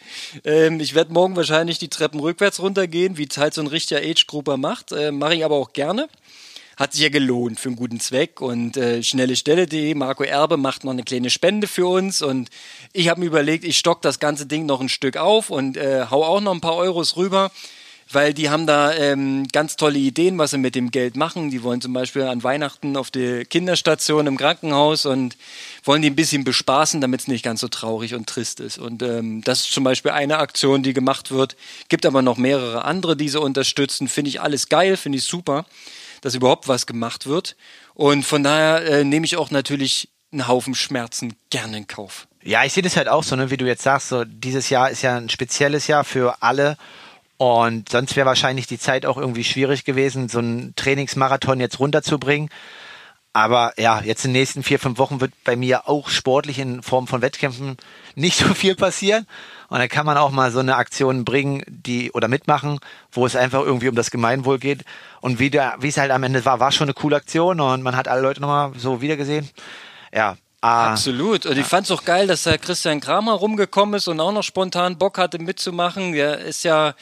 [0.43, 4.01] Ähm, ich werde morgen wahrscheinlich die Treppen rückwärts runtergehen, wie es halt so ein richtiger
[4.01, 4.91] Age-Grupper macht.
[4.91, 6.09] Äh, Mache ich aber auch gerne.
[6.77, 10.91] Hat sich ja gelohnt für einen guten Zweck und äh, schnellestelle.de, Marco Erbe macht noch
[10.91, 12.49] eine kleine Spende für uns und
[12.91, 16.07] ich habe mir überlegt, ich stock das ganze Ding noch ein Stück auf und äh,
[16.11, 17.49] hau auch noch ein paar Euros rüber,
[18.11, 21.49] weil die haben da ähm, ganz tolle Ideen, was sie mit dem Geld machen.
[21.49, 25.37] Die wollen zum Beispiel an Weihnachten auf die Kinderstation im Krankenhaus und
[25.85, 28.79] wollen die ein bisschen bespaßen, damit es nicht ganz so traurig und trist ist.
[28.79, 31.55] Und ähm, das ist zum Beispiel eine Aktion, die gemacht wird.
[31.87, 34.09] Gibt aber noch mehrere andere, die sie unterstützen.
[34.09, 35.65] Finde ich alles geil, finde ich super
[36.25, 37.55] dass überhaupt was gemacht wird.
[37.93, 42.27] Und von daher äh, nehme ich auch natürlich einen Haufen Schmerzen gerne in Kauf.
[42.43, 44.89] Ja, ich sehe das halt auch so, ne, wie du jetzt sagst, so dieses Jahr
[44.89, 46.77] ist ja ein spezielles Jahr für alle
[47.37, 52.49] und sonst wäre wahrscheinlich die Zeit auch irgendwie schwierig gewesen, so einen Trainingsmarathon jetzt runterzubringen.
[53.35, 56.81] Aber ja, jetzt in den nächsten vier, fünf Wochen wird bei mir auch sportlich in
[56.81, 57.75] Form von Wettkämpfen
[58.15, 59.27] nicht so viel passieren.
[59.67, 62.79] Und dann kann man auch mal so eine Aktion bringen, die oder mitmachen,
[63.11, 64.85] wo es einfach irgendwie um das Gemeinwohl geht.
[65.19, 67.83] Und wie, der, wie es halt am Ende war, war schon eine coole Aktion und
[67.83, 69.49] man hat alle Leute nochmal so wiedergesehen.
[70.13, 70.37] Ja.
[70.65, 71.45] Ah, Absolut.
[71.45, 74.97] Und ich fand's auch geil, dass da Christian Kramer rumgekommen ist und auch noch spontan
[74.97, 76.13] Bock hatte mitzumachen.
[76.13, 76.95] Der ist ja,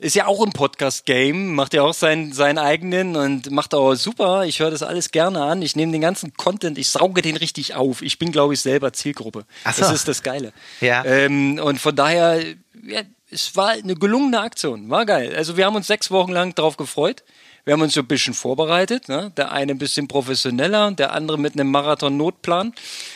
[0.00, 4.44] ist ja auch im Podcast-Game, macht ja auch seinen, seinen eigenen und macht auch super.
[4.44, 5.62] Ich höre das alles gerne an.
[5.62, 8.02] Ich nehme den ganzen Content, ich sauge den richtig auf.
[8.02, 9.46] Ich bin, glaube ich, selber Zielgruppe.
[9.64, 9.80] Ach so.
[9.80, 10.52] Das ist das Geile.
[10.82, 11.02] Ja.
[11.06, 12.44] Ähm, und von daher,
[12.86, 13.00] ja,
[13.30, 14.90] es war eine gelungene Aktion.
[14.90, 15.34] War geil.
[15.34, 17.24] Also wir haben uns sechs Wochen lang drauf gefreut.
[17.66, 19.08] Wir haben uns so ein bisschen vorbereitet.
[19.08, 19.32] Ne?
[19.36, 22.72] Der eine ein bisschen professioneller, der andere mit einem Marathon-Notplan.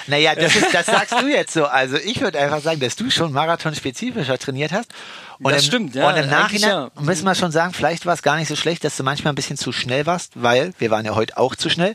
[0.09, 1.67] Naja, das, ist, das sagst du jetzt so.
[1.67, 4.91] Also ich würde einfach sagen, dass du schon marathonspezifischer trainiert hast.
[5.39, 6.91] Und Das im, stimmt, ja, Und im Nachhinein ja.
[7.01, 9.37] müssen wir schon sagen, vielleicht war es gar nicht so schlecht, dass du manchmal ein
[9.37, 11.95] bisschen zu schnell warst, weil wir waren ja heute auch zu schnell.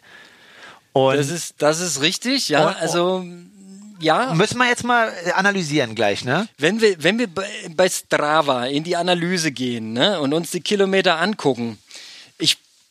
[0.94, 2.70] Und Das ist, das ist richtig, ja.
[2.70, 3.26] Und- Also,
[4.00, 6.48] ja, müssen wir jetzt mal analysieren gleich, ne?
[6.58, 7.28] wenn wir, wenn wir
[7.76, 11.78] bei Strava in die Analyse gehen ne, und uns die Kilometer angucken,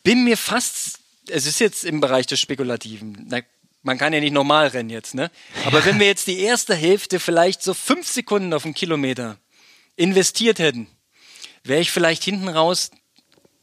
[0.05, 3.41] bin mir fast, es ist jetzt im Bereich des Spekulativen, na,
[3.83, 5.31] man kann ja nicht normal rennen jetzt, ne?
[5.67, 9.37] Aber wenn wir jetzt die erste Hälfte vielleicht so fünf Sekunden auf einen Kilometer
[9.97, 10.87] investiert hätten,
[11.65, 12.91] wäre ich vielleicht hinten raus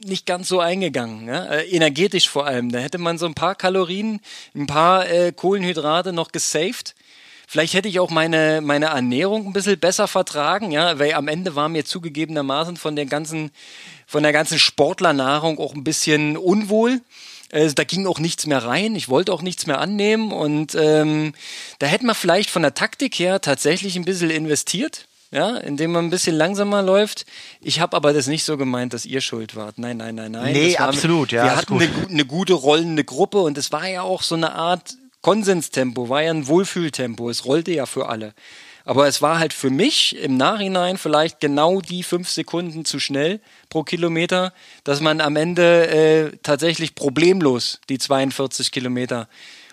[0.04, 1.48] nicht ganz so eingegangen, ne?
[1.50, 2.72] äh, energetisch vor allem.
[2.72, 4.20] Da hätte man so ein paar Kalorien,
[4.56, 6.96] ein paar äh, Kohlenhydrate noch gesaved.
[7.48, 11.56] Vielleicht hätte ich auch meine, meine Ernährung ein bisschen besser vertragen, ja, weil am Ende
[11.56, 13.52] war mir zugegebenermaßen von der ganzen,
[14.12, 17.00] von der ganzen Sportlernahrung auch ein bisschen unwohl.
[17.50, 18.94] Äh, Da ging auch nichts mehr rein.
[18.96, 20.34] Ich wollte auch nichts mehr annehmen.
[20.34, 21.34] Und ähm,
[21.80, 26.04] da hätte man vielleicht von der Taktik her tatsächlich ein bisschen investiert ja, indem man
[26.04, 27.26] ein bisschen langsamer läuft.
[27.62, 29.78] Ich habe aber das nicht so gemeint, dass ihr schuld wart.
[29.78, 30.52] Nein, nein, nein, nein.
[30.52, 31.84] Nee, war- absolut, ja, Wir hatten gut.
[31.84, 36.22] eine, eine gute rollende Gruppe und es war ja auch so eine Art Konsenstempo, war
[36.22, 37.30] ja ein Wohlfühltempo.
[37.30, 38.34] Es rollte ja für alle.
[38.86, 43.40] Aber es war halt für mich im Nachhinein vielleicht genau die fünf Sekunden zu schnell
[43.70, 49.28] pro Kilometer, dass man am Ende äh, tatsächlich problemlos die 42 Kilometer,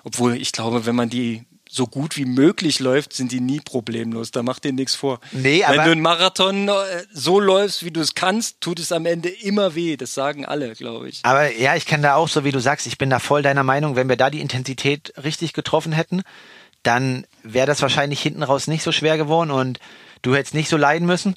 [0.05, 4.31] obwohl ich glaube, wenn man die so gut wie möglich läuft, sind die nie problemlos.
[4.31, 5.21] Da macht dir nichts vor.
[5.33, 6.73] Nee, Wenn aber- du einen Marathon äh,
[7.13, 9.99] so läufst, wie du es kannst, tut es am Ende immer weh.
[9.99, 11.21] Das sagen alle, glaube ich.
[11.25, 13.65] Aber ja, ich kann da auch, so wie du sagst, ich bin da voll deiner
[13.65, 16.23] Meinung, wenn wir da die Intensität richtig getroffen hätten,
[16.83, 19.79] dann wäre das wahrscheinlich hinten raus nicht so schwer geworden und
[20.23, 21.35] du hättest nicht so leiden müssen.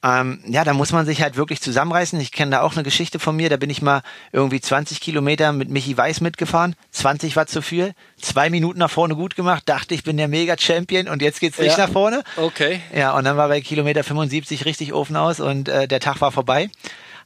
[0.00, 2.20] Ähm, ja, da muss man sich halt wirklich zusammenreißen.
[2.20, 3.50] Ich kenne da auch eine Geschichte von mir.
[3.50, 6.76] Da bin ich mal irgendwie 20 Kilometer mit Michi Weiß mitgefahren.
[6.92, 7.94] 20 war zu viel.
[8.20, 9.64] Zwei Minuten nach vorne gut gemacht.
[9.66, 11.86] Dachte, ich bin der Mega-Champion und jetzt geht's nicht Ja.
[11.86, 12.22] nach vorne.
[12.36, 12.80] Okay.
[12.94, 16.30] Ja, und dann war bei Kilometer 75 richtig Ofen aus und äh, der Tag war
[16.30, 16.70] vorbei.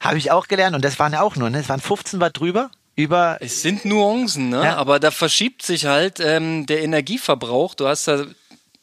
[0.01, 1.59] Habe ich auch gelernt und das waren ja auch nur, ne?
[1.59, 2.71] Es waren 15 Watt drüber.
[2.95, 4.63] Über Es sind Nuancen, ne?
[4.65, 4.77] Ja.
[4.77, 7.75] aber da verschiebt sich halt ähm, der Energieverbrauch.
[7.75, 8.27] Du hast da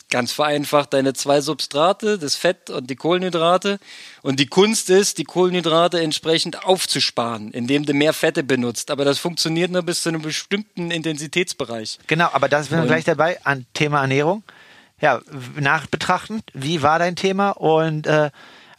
[0.10, 3.80] ganz vereinfacht deine zwei Substrate, das Fett und die Kohlenhydrate.
[4.22, 8.92] Und die Kunst ist, die Kohlenhydrate entsprechend aufzusparen, indem du mehr Fette benutzt.
[8.92, 12.00] Aber das funktioniert nur bis zu einem bestimmten Intensitätsbereich.
[12.08, 14.44] Genau, aber da sind wir gleich dabei an Thema Ernährung.
[15.00, 15.22] Ja,
[15.58, 18.32] nachbetrachtend, wie war dein Thema und äh,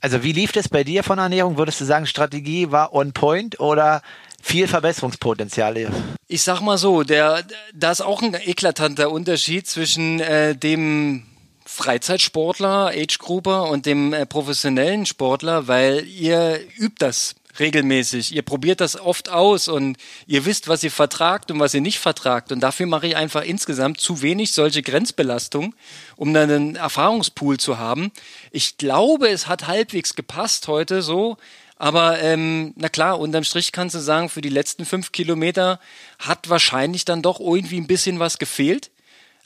[0.02, 1.56] also wie lief es bei dir von Ernährung?
[1.56, 4.02] Würdest du sagen, Strategie war on point oder
[4.40, 5.76] viel Verbesserungspotenzial?
[5.76, 5.90] hier?
[6.28, 11.24] Ich sag mal so, der, da ist auch ein eklatanter Unterschied zwischen äh, dem
[11.66, 18.34] Freizeitsportler, Age-Grouper und dem äh, professionellen Sportler, weil ihr übt das regelmäßig.
[18.34, 21.98] Ihr probiert das oft aus und ihr wisst, was ihr vertragt und was ihr nicht
[21.98, 22.52] vertragt.
[22.52, 25.74] Und dafür mache ich einfach insgesamt zu wenig solche Grenzbelastungen,
[26.16, 28.12] um dann einen Erfahrungspool zu haben.
[28.50, 31.36] Ich glaube, es hat halbwegs gepasst heute so.
[31.80, 35.80] Aber ähm, na klar, unterm Strich kannst du sagen, für die letzten fünf Kilometer
[36.18, 38.90] hat wahrscheinlich dann doch irgendwie ein bisschen was gefehlt.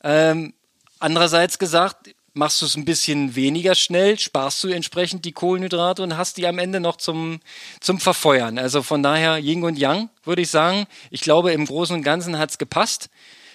[0.03, 0.53] Ähm,
[0.99, 6.17] andererseits gesagt, machst du es ein bisschen weniger schnell, sparst du entsprechend die Kohlenhydrate und
[6.17, 7.39] hast die am Ende noch zum,
[7.79, 8.59] zum Verfeuern.
[8.59, 10.89] Also von daher Yin und Yang, würde ich sagen.
[11.13, 13.11] Ich glaube, im Großen und Ganzen hat's gepasst.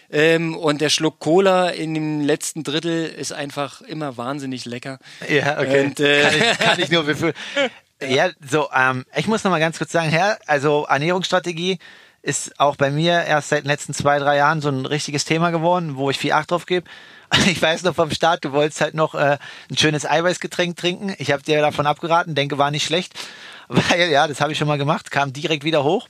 [0.10, 5.00] Ähm, und der Schluck Cola in dem letzten Drittel ist einfach immer wahnsinnig lecker.
[5.28, 5.86] Ja, okay.
[5.86, 7.34] Und, äh, kann, ich, kann ich nur befühlen.
[8.02, 11.80] Ja, so, ähm, ich muss noch mal ganz kurz sagen, Herr, also Ernährungsstrategie
[12.22, 15.52] ist auch bei mir erst seit den letzten zwei, drei Jahren so ein richtiges Thema
[15.52, 16.90] geworden, wo ich viel Acht drauf gebe.
[17.46, 19.38] Ich weiß noch vom Start, du wolltest halt noch äh,
[19.70, 21.14] ein schönes Eiweißgetränk trinken.
[21.20, 23.14] Ich habe dir davon abgeraten, denke, war nicht schlecht.
[23.68, 26.08] Weil, ja, das habe ich schon mal gemacht, kam direkt wieder hoch.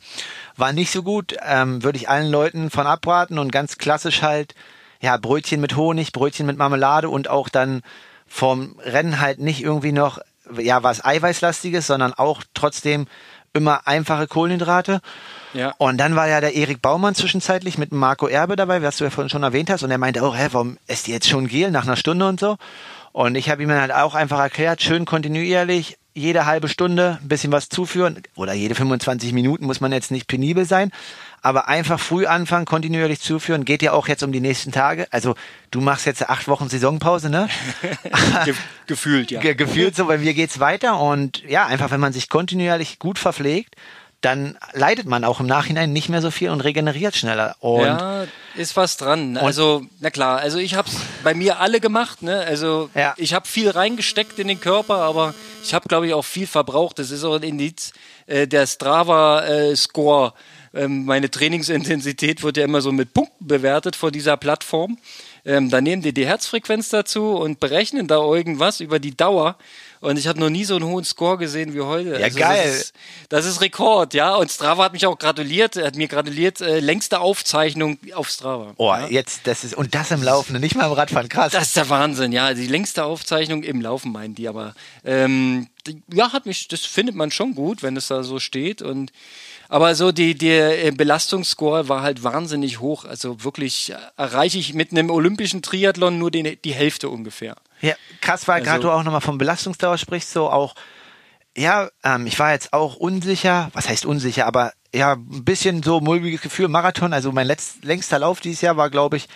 [0.55, 4.55] War nicht so gut, ähm, würde ich allen Leuten von abraten und ganz klassisch halt,
[5.01, 7.81] ja, Brötchen mit Honig, Brötchen mit Marmelade und auch dann
[8.25, 10.19] vom Rennen halt nicht irgendwie noch,
[10.57, 13.07] ja, was Eiweißlastiges, sondern auch trotzdem
[13.53, 15.01] immer einfache Kohlenhydrate.
[15.53, 15.73] Ja.
[15.77, 19.03] Und dann war ja der Erik Baumann zwischenzeitlich mit dem Marco Erbe dabei, was du
[19.03, 19.83] ja vorhin schon erwähnt hast.
[19.83, 22.39] Und er meinte auch, hä, warum esst ihr jetzt schon Gel nach einer Stunde und
[22.39, 22.57] so?
[23.11, 27.27] Und ich habe ihm dann halt auch einfach erklärt, schön kontinuierlich, jede halbe Stunde ein
[27.27, 28.21] bisschen was zuführen.
[28.35, 30.91] Oder jede 25 Minuten muss man jetzt nicht penibel sein.
[31.41, 35.07] Aber einfach früh anfangen, kontinuierlich zuführen, geht ja auch jetzt um die nächsten Tage.
[35.11, 35.35] Also
[35.71, 37.47] du machst jetzt acht Wochen Saisonpause, ne?
[38.45, 38.53] Ge
[38.87, 39.39] gefühlt, ja.
[39.39, 43.19] Ge gefühlt so, bei mir geht's weiter und ja, einfach wenn man sich kontinuierlich gut
[43.19, 43.75] verpflegt,
[44.21, 47.55] dann leidet man auch im Nachhinein nicht mehr so viel und regeneriert schneller.
[47.61, 48.25] Und ja,
[48.57, 49.37] ist was dran.
[49.37, 52.21] Also, na klar, also ich habe es bei mir alle gemacht.
[52.21, 52.37] Ne?
[52.41, 53.13] Also Ja.
[53.15, 56.99] ich habe viel reingesteckt in den Körper, aber ich habe, glaube ich, auch viel verbraucht.
[56.99, 57.93] Das ist auch ein Indiz.
[58.27, 60.33] Äh, der Strava-Score,
[60.73, 64.97] ähm, meine Trainingsintensität wird ja immer so mit Punkten bewertet vor dieser Plattform.
[65.45, 69.55] Ähm, da nehmen die die Herzfrequenz dazu und berechnen da irgendwas über die Dauer.
[70.01, 72.19] Und ich habe noch nie so einen hohen Score gesehen wie heute.
[72.19, 72.67] Ja, geil.
[72.67, 72.93] Das ist,
[73.27, 74.35] das ist Rekord, ja.
[74.35, 75.75] Und Strava hat mich auch gratuliert.
[75.75, 78.73] Er hat mir gratuliert, äh, längste Aufzeichnung auf Strava.
[78.77, 79.07] oh, ja.
[79.07, 81.51] jetzt das ist und das im Laufen, nicht mal im Radfahren, krass.
[81.51, 82.53] Das ist der Wahnsinn, ja.
[82.53, 85.67] Die längste Aufzeichnung im Laufen meinen die, aber ähm,
[86.13, 88.81] ja, hat mich, das findet man schon gut, wenn es da so steht.
[88.81, 89.11] Und
[89.69, 93.05] aber so die, der äh, Belastungsscore war halt wahnsinnig hoch.
[93.05, 97.55] Also wirklich äh, erreiche ich mit einem olympischen Triathlon nur den, die Hälfte ungefähr.
[97.79, 100.75] Ja, krass gerade Also- du auch nochmal vom Belastungsdauer sprichst, so auch,
[101.55, 105.99] ja, ähm, ich war jetzt auch unsicher, was heißt unsicher, aber ja, ein bisschen so
[105.99, 109.27] mulmiges Gefühl, Marathon, also mein letzt, längster Lauf dieses Jahr war, glaube ich,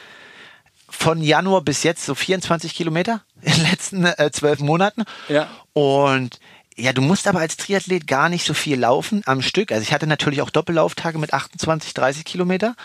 [0.89, 5.04] von Januar bis jetzt so 24 Kilometer in den letzten äh, zwölf Monaten.
[5.30, 5.48] Ja.
[5.74, 6.39] Und
[6.75, 9.71] ja, du musst aber als Triathlet gar nicht so viel laufen am Stück.
[9.71, 12.75] Also ich hatte natürlich auch Doppellauftage mit 28, 30 Kilometer.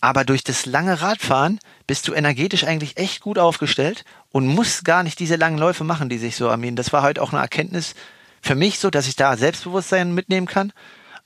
[0.00, 5.02] Aber durch das lange Radfahren bist du energetisch eigentlich echt gut aufgestellt und musst gar
[5.02, 6.76] nicht diese langen Läufe machen, die sich so armieren.
[6.76, 7.94] Das war halt auch eine Erkenntnis
[8.40, 10.72] für mich so, dass ich da Selbstbewusstsein mitnehmen kann.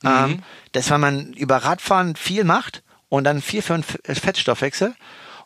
[0.04, 4.94] Ähm, dass wenn man über Radfahren viel macht und dann viel für einen Fettstoffwechsel.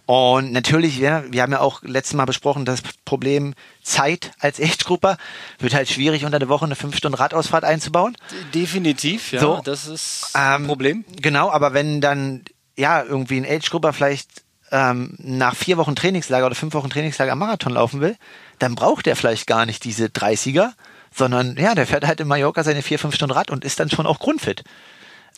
[0.08, 5.18] Und natürlich, ja, wir haben ja auch letztes Mal besprochen, das Problem Zeit als Age-Grupper
[5.58, 8.16] wird halt schwierig, unter der Woche eine 5-Stunden-Radausfahrt einzubauen.
[8.54, 9.40] Definitiv, ja.
[9.40, 9.60] So.
[9.62, 11.04] Das ist ein Ähm, Problem.
[11.20, 14.30] Genau, aber wenn dann ja irgendwie ein Age-Grupper vielleicht
[14.70, 18.16] ähm, nach vier Wochen Trainingslager oder fünf Wochen Trainingslager am Marathon laufen will,
[18.60, 20.70] dann braucht er vielleicht gar nicht diese 30er,
[21.14, 23.90] sondern ja, der fährt halt in Mallorca seine vier, fünf Stunden Rad und ist dann
[23.90, 24.64] schon auch grundfit.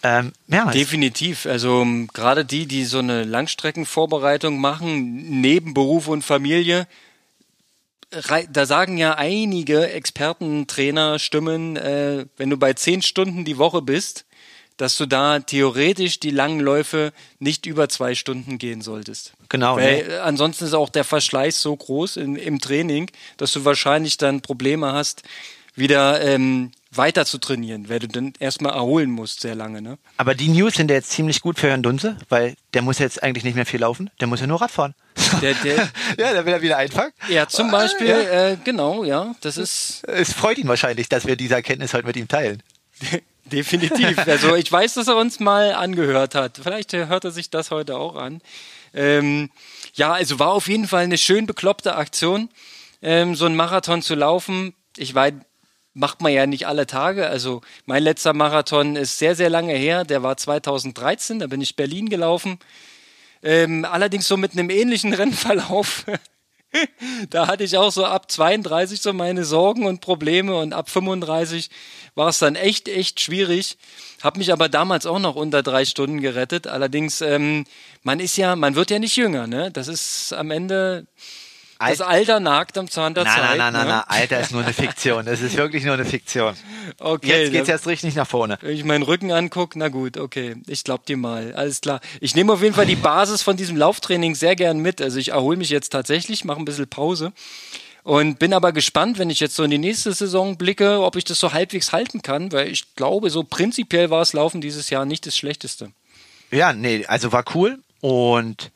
[0.03, 1.47] Ähm, es- Definitiv.
[1.47, 6.87] Also ähm, gerade die, die so eine Langstreckenvorbereitung machen, neben Beruf und Familie,
[8.53, 13.83] da sagen ja einige Experten, Trainer, Stimmen, äh, wenn du bei zehn Stunden die Woche
[13.83, 14.25] bist,
[14.77, 19.35] dass du da theoretisch die langen Läufe nicht über zwei Stunden gehen solltest.
[19.51, 19.77] Genau.
[19.77, 20.23] Weil ne?
[20.23, 24.93] ansonsten ist auch der Verschleiß so groß in, im Training, dass du wahrscheinlich dann Probleme
[24.93, 25.23] hast,
[25.81, 29.83] wieder ähm, weiter zu trainieren, weil du dann erstmal erholen musst, sehr lange.
[29.83, 29.99] Ne?
[30.17, 33.23] Aber die News sind ja jetzt ziemlich gut für Herrn Dunze, weil der muss jetzt
[33.23, 34.95] eigentlich nicht mehr viel laufen, der muss ja nur Rad fahren.
[35.43, 35.77] Der, der,
[36.19, 37.13] ja, der will er wieder einfangen.
[37.29, 38.51] ja, zum Beispiel, Ja.
[38.51, 42.17] Äh, genau, ja, das ist Es freut ihn wahrscheinlich, dass wir diese Erkenntnis heute mit
[42.17, 42.63] ihm teilen.
[43.45, 44.19] definitiv.
[44.27, 46.61] Also ich weiß, dass er uns mal angehört hat.
[46.63, 48.41] Vielleicht hört er sich das heute auch an.
[48.95, 49.51] Ähm,
[49.95, 52.49] ja, also war auf jeden Fall eine schön bekloppte Aktion,
[53.03, 54.75] ähm, so einen Marathon zu laufen.
[54.97, 55.35] Ich weiß,
[55.95, 57.29] macht man ja nicht alle Tage.
[57.29, 60.05] Also mein letzter Marathon ist sehr, sehr lange her.
[60.05, 62.59] Der war 2013, da bin ich Berlin gelaufen.
[63.43, 66.05] Ähm, allerdings so mit einem ähnlichen Rennverlauf.
[67.31, 71.71] da hatte ich auch so ab 32 so meine Sorgen und Probleme und ab 35
[72.15, 73.77] war es dann echt, echt schwierig.
[74.23, 76.67] Hab mich aber damals auch noch unter drei Stunden gerettet.
[76.67, 77.65] Allerdings, ähm,
[78.03, 79.71] man ist ja, man wird ja nicht jünger, ne?
[79.71, 81.07] Das ist am Ende,
[81.89, 83.43] das Alter nagt am Zahn der Nein, Zeit.
[83.43, 83.93] nein, nein, nein, ne?
[83.93, 85.27] nein, Alter ist nur eine Fiktion.
[85.27, 86.55] Das ist wirklich nur eine Fiktion.
[86.99, 88.59] Okay, Jetzt geht's erst richtig nach vorne.
[88.61, 92.01] Wenn ich meinen Rücken angucke, na gut, okay, ich glaub dir mal, alles klar.
[92.21, 95.01] Ich nehme auf jeden Fall die Basis von diesem Lauftraining sehr gern mit.
[95.01, 97.33] Also ich erhole mich jetzt tatsächlich, mache ein bisschen Pause
[98.03, 101.25] und bin aber gespannt, wenn ich jetzt so in die nächste Saison blicke, ob ich
[101.25, 105.05] das so halbwegs halten kann, weil ich glaube, so prinzipiell war es Laufen dieses Jahr
[105.05, 105.91] nicht das Schlechteste.
[106.51, 108.71] Ja, nee, also war cool und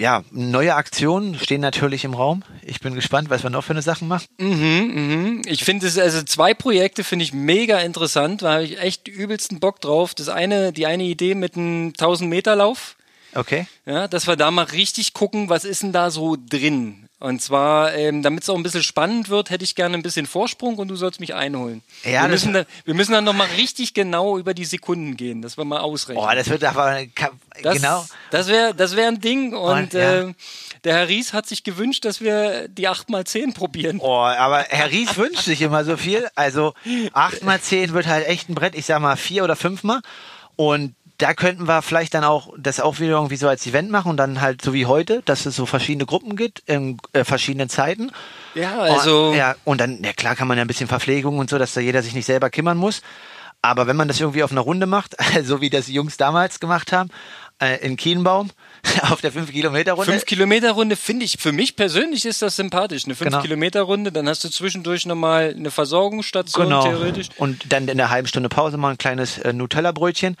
[0.00, 2.42] ja, neue Aktionen stehen natürlich im Raum.
[2.62, 4.24] Ich bin gespannt, was wir noch für eine Sachen machen.
[5.44, 9.60] Ich finde es, also zwei Projekte finde ich mega interessant, da habe ich echt übelsten
[9.60, 10.14] Bock drauf.
[10.14, 12.96] Das eine, die eine Idee mit einem 1000 Meter Lauf.
[13.34, 13.66] Okay.
[13.84, 17.06] Ja, dass wir da mal richtig gucken, was ist denn da so drin?
[17.20, 20.24] Und zwar, ähm, damit es auch ein bisschen spannend wird, hätte ich gerne ein bisschen
[20.24, 21.82] Vorsprung und du sollst mich einholen.
[22.02, 25.58] Ja, wir, müssen da, wir müssen dann nochmal richtig genau über die Sekunden gehen, dass
[25.58, 26.24] wir mal ausrechnen.
[26.24, 27.02] Oh, das wird aber
[27.62, 28.06] das, genau.
[28.30, 29.54] Das wäre das wär ein Ding.
[29.54, 30.22] Und Und, ja.
[30.22, 30.34] äh,
[30.84, 33.98] der Herr Ries hat sich gewünscht, dass wir die 8x10 probieren.
[34.00, 36.26] Oh, aber Herr Ries wünscht sich immer so viel.
[36.36, 36.72] Also
[37.12, 38.74] 8 mal 10 wird halt echt ein Brett.
[38.74, 40.00] Ich sag mal vier oder fünfmal.
[40.56, 44.10] Und da könnten wir vielleicht dann auch das auch wieder irgendwie so als Event machen
[44.10, 47.68] und dann halt so wie heute, dass es so verschiedene Gruppen gibt in äh, verschiedenen
[47.68, 48.10] Zeiten.
[48.54, 51.50] Ja, also Und, ja, und dann, ja klar kann man ja ein bisschen Verpflegung und
[51.50, 53.02] so, dass da jeder sich nicht selber kümmern muss.
[53.62, 56.60] Aber wenn man das irgendwie auf einer Runde macht, so wie das die Jungs damals
[56.60, 57.10] gemacht haben,
[57.60, 58.48] äh, in Kienbaum,
[59.10, 60.10] auf der 5-Kilometer-Runde.
[60.10, 63.04] 5 Kilometer Runde finde ich, für mich persönlich ist das sympathisch.
[63.04, 63.42] Eine 5 Genau.
[63.42, 66.82] Kilometer Runde, dann hast du zwischendurch nochmal eine Versorgungsstation Genau.
[66.82, 67.28] theoretisch.
[67.36, 70.36] Und dann in der halben Stunde Pause mal ein kleines äh, Nutella-Brötchen.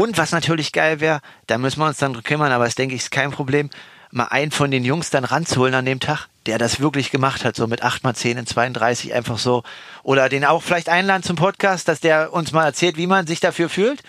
[0.00, 3.02] Und was natürlich geil wäre, da müssen wir uns dann kümmern, aber das denke ich
[3.02, 3.68] ist kein Problem,
[4.12, 7.56] mal einen von den Jungs dann ranzuholen an dem Tag, der das wirklich gemacht hat,
[7.56, 9.64] so mit 8 mal 10 in 32 einfach so.
[10.04, 13.40] Oder den auch vielleicht einladen zum Podcast, dass der uns mal erzählt, wie man sich
[13.40, 14.02] dafür fühlt.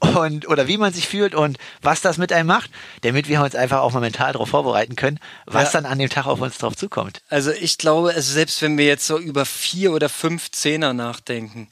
[0.00, 2.70] Und, oder wie man sich fühlt und was das mit einem macht,
[3.02, 5.80] damit wir uns einfach auch mal mental darauf vorbereiten können, was Ja.
[5.80, 7.20] dann an dem Tag auf uns drauf zukommt.
[7.28, 11.68] Also ich glaube, also selbst wenn wir jetzt so über vier oder fünf Zehner nachdenken,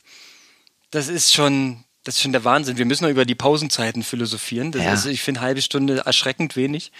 [0.90, 2.78] das ist schon, das ist schon der Wahnsinn.
[2.78, 4.72] Wir müssen noch über die Pausenzeiten philosophieren.
[4.72, 4.94] Das Ja.
[4.94, 6.90] ist, ich finde, halbe Stunde erschreckend wenig.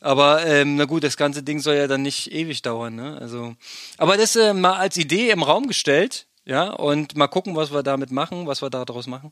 [0.00, 2.96] Aber ähm, na gut, das ganze Ding soll ja dann nicht ewig dauern.
[2.96, 3.18] Ne?
[3.20, 3.54] Also,
[3.98, 7.84] aber das äh, mal als Idee im Raum gestellt, ja, und mal gucken, was wir
[7.84, 9.30] damit machen, was wir daraus machen.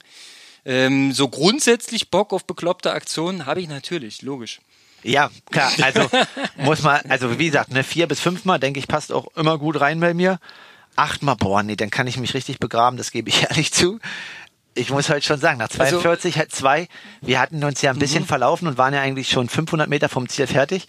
[0.65, 4.61] Ähm, so grundsätzlich Bock auf bekloppte Aktionen habe ich natürlich, logisch.
[5.03, 6.09] Ja, klar, also
[6.59, 9.81] muss man, also wie gesagt, ne, vier bis fünfmal, denke ich, passt auch immer gut
[9.81, 10.39] rein bei mir.
[10.97, 13.99] Achtmal, boah, nee, dann kann ich mich richtig begraben, das gebe ich ehrlich zu.
[14.81, 16.89] Ich muss halt schon sagen, nach 42 halt zwei,
[17.21, 20.29] wir hatten uns ja ein bisschen verlaufen und waren ja eigentlich schon 500 Meter vom
[20.29, 20.87] Ziel fertig.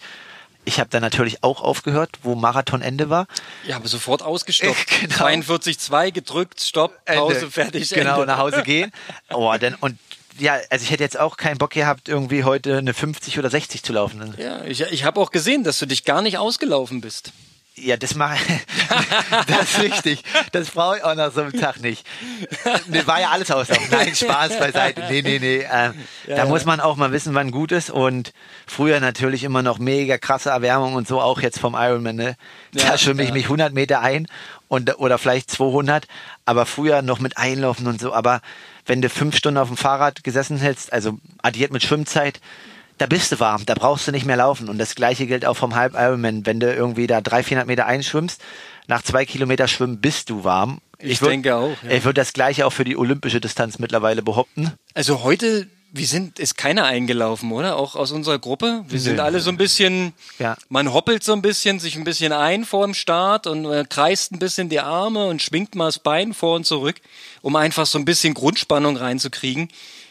[0.64, 3.26] Ich habe dann natürlich auch aufgehört, wo Marathonende war.
[3.66, 4.86] Ja, aber sofort ausgestoppt.
[5.00, 5.16] Genau.
[5.26, 7.50] 42,2 gedrückt, Stopp, Pause, Ende.
[7.50, 8.26] fertig, Genau, Ende.
[8.26, 8.92] nach Hause gehen.
[9.30, 9.98] Oh, dann, und
[10.38, 13.82] ja, also ich hätte jetzt auch keinen Bock gehabt, irgendwie heute eine 50 oder 60
[13.82, 14.34] zu laufen.
[14.38, 17.32] Ja, ich, ich habe auch gesehen, dass du dich gar nicht ausgelaufen bist.
[17.74, 18.36] Ja, das mache
[19.46, 20.22] Das ist richtig.
[20.52, 22.06] Das brauche ich auch nach so einem Tag nicht.
[22.88, 23.86] Nee, war ja alles auslaufen.
[23.90, 25.04] Nein, Spaß beiseite.
[25.08, 25.66] Nee, nee, nee.
[25.72, 25.94] Ähm,
[26.26, 26.44] da ja.
[26.44, 27.88] muss man auch mal wissen, wann gut ist.
[27.88, 28.34] Und
[28.66, 32.16] früher natürlich immer noch mega krasse Erwärmung und so, auch jetzt vom Ironman.
[32.16, 32.36] Ne?
[32.72, 33.34] Da Ja, schwimme ich ja.
[33.34, 34.26] mich 100 Meter ein
[34.68, 36.06] und, oder vielleicht 200.
[36.44, 38.12] Aber früher noch mit Einlaufen und so.
[38.12, 38.42] Aber
[38.84, 42.38] wenn du fünf Stunden auf dem Fahrrad gesessen hältst, also addiert mit Schwimmzeit,
[42.98, 44.68] da bist du warm, da brauchst du nicht mehr laufen.
[44.68, 46.46] Und das gleiche gilt auch vom Halb Ironman.
[46.46, 48.40] Wenn du irgendwie da 300, 400 Meter einschwimmst,
[48.86, 50.80] nach zwei Kilometer Schwimmen bist du warm.
[50.98, 51.90] Ich würd- denke auch, ja.
[51.90, 54.72] Ich würde das gleiche auch für die olympische Distanz mittlerweile behaupten.
[54.94, 57.76] Also heute wir sind, ist keiner eingelaufen, oder?
[57.76, 58.82] Auch aus unserer Gruppe.
[58.88, 60.56] Wir sind alle so ein bisschen, Ja.
[60.70, 64.32] man hoppelt so ein bisschen, sich ein bisschen ein vor dem Start und äh, kreist
[64.32, 66.96] ein bisschen die Arme und schwingt mal das Bein vor und zurück,
[67.42, 69.68] um einfach so ein bisschen Grundspannung reinzukriegen.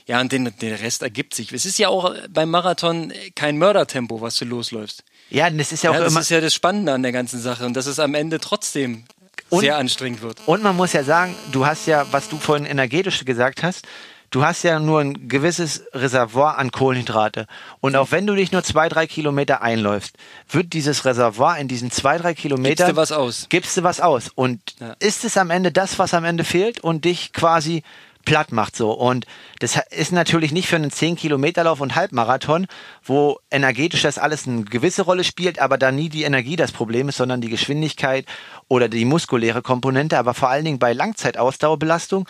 [0.08, 1.52] Ja, und den, der Rest ergibt sich.
[1.52, 5.04] Es ist ja auch beim Marathon kein Mördertempo, was du losläufst.
[5.30, 6.22] Ja, das ist ja auch Ja, das immer.
[6.22, 9.04] ist ja das Spannende an der ganzen Sache und dass es am Ende trotzdem
[9.50, 10.40] Und- sehr anstrengend wird.
[10.46, 13.88] Und man muss ja sagen, du hast ja, was du vorhin energetisch gesagt hast,
[14.32, 17.48] du hast ja nur ein gewisses Reservoir an Kohlenhydrate.
[17.80, 20.16] Und auch wenn du dich nur zwei, drei Kilometer einläufst,
[20.50, 22.88] wird dieses Reservoir in diesen zwei, drei Kilometern.
[22.88, 23.46] Gibst du was aus?
[23.50, 24.30] Gibst du was aus.
[24.34, 24.96] Und Ja.
[25.00, 27.84] ist es am Ende das, was am Ende fehlt und dich quasi
[28.26, 28.92] platt macht so.
[28.92, 29.26] Und
[29.60, 32.68] das ist natürlich nicht für einen 10 Kilometerlauf und Halbmarathon,
[33.04, 37.10] wo energetisch das alles eine gewisse Rolle spielt, aber da nie die Energie das Problem
[37.10, 38.26] ist, sondern die Geschwindigkeit
[38.68, 40.18] oder die muskuläre Komponente.
[40.18, 42.28] Aber vor allen Dingen bei Langzeitausdauerbelastung,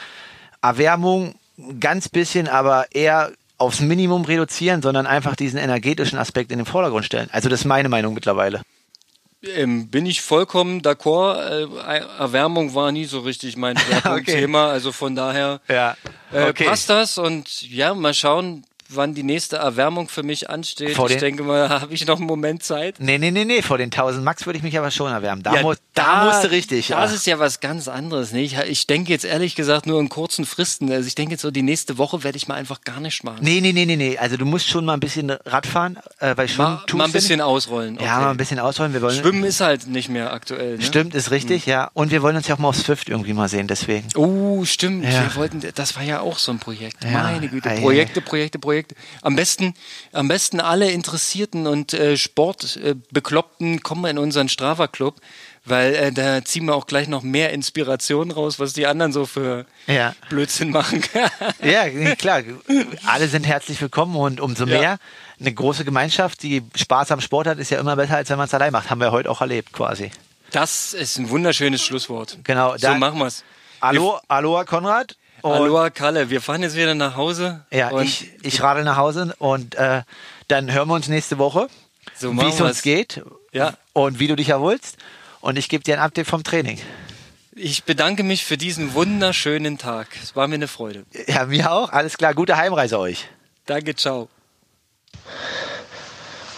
[0.61, 1.35] Erwärmung,
[1.79, 7.05] ganz bisschen, aber eher aufs Minimum reduzieren, sondern einfach diesen energetischen Aspekt in den Vordergrund
[7.05, 7.29] stellen.
[7.31, 8.61] Also das ist meine Meinung mittlerweile.
[9.43, 11.35] Ähm, bin ich vollkommen d'accord.
[11.37, 14.69] Äh, Erwärmung war nie so richtig mein Schwerpunktthema.
[14.69, 15.95] Also von daher Ja,
[16.31, 17.17] äh, passt das.
[17.17, 18.63] Und ja, mal schauen,
[18.95, 20.95] wann die nächste Erwärmung für mich ansteht.
[20.95, 22.95] Vor ich den- denke mal, habe ich noch einen Moment Zeit.
[22.99, 25.43] Nee, nee, nee, nee, vor den 1000 Max würde ich mich aber schon erwärmen.
[25.43, 26.87] Da, Ja, muss, da, musst du richtig.
[26.87, 27.15] Das ja.
[27.15, 28.31] ist ja was ganz anderes.
[28.31, 28.41] Ne?
[28.41, 30.91] Ich, ich denke jetzt ehrlich gesagt nur in kurzen Fristen.
[30.91, 33.39] Also ich denke jetzt so, die nächste Woche werde ich mal einfach gar nicht machen.
[33.41, 34.17] Nee, nee, nee, nee, nee.
[34.17, 37.37] Also du musst schon mal ein bisschen Radfahren, äh, weil schon mal, mal ein bisschen
[37.37, 37.45] nicht.
[37.45, 37.97] ausrollen.
[38.01, 38.93] Ja, mal ein bisschen ausholen.
[38.93, 40.77] Wir wollen, Schwimmen ist halt nicht mehr aktuell.
[40.77, 40.83] Ne?
[40.83, 41.89] Stimmt, ist richtig, ja.
[41.93, 44.07] Und wir wollen uns ja auch mal aufs Swift irgendwie mal sehen, deswegen.
[44.15, 45.03] Oh, stimmt.
[45.05, 45.23] Ja.
[45.23, 47.03] Wir wollten, das war ja auch so ein Projekt.
[47.03, 47.69] Meine Güte.
[47.69, 48.95] ei, Projekte, Projekte, Projekte.
[49.21, 49.73] Am besten,
[50.11, 55.15] am besten alle Interessierten und äh, Sportbekloppten kommen in unseren Strava-Club,
[55.65, 59.25] weil äh, da ziehen wir auch gleich noch mehr Inspiration raus, was die anderen so
[59.25, 60.15] für Ja.
[60.29, 61.03] Blödsinn machen.
[61.63, 62.41] Ja, klar.
[63.05, 64.79] Alle sind herzlich willkommen und umso Ja.
[64.79, 64.97] mehr
[65.39, 68.47] eine große Gemeinschaft, die Spaß am Sport hat, ist ja immer besser, als wenn man
[68.47, 68.89] es allein macht.
[68.89, 70.11] Haben wir heute auch erlebt, quasi.
[70.51, 72.37] Das ist ein wunderschönes Schlusswort.
[72.43, 73.43] Genau, So machen wir's.
[73.81, 75.15] Hallo, Aloha Konrad.
[75.41, 77.65] Und Aloha Kalle, wir fahren jetzt wieder nach Hause.
[77.71, 80.01] Ja, und ich, ich radel nach Hause und äh,
[80.47, 81.67] dann hören wir uns nächste Woche,
[82.17, 83.73] so wie es uns geht Ja.
[83.93, 84.97] und wie du dich erholst.
[85.41, 86.79] Und ich gebe dir ein Update vom Training.
[87.55, 90.07] Ich bedanke mich für diesen wunderschönen Tag.
[90.21, 91.03] Es war mir eine Freude.
[91.27, 91.91] Ja, mir auch.
[91.91, 92.33] Alles klar.
[92.33, 93.27] Gute Heimreise euch.
[93.65, 94.29] Danke, ciao.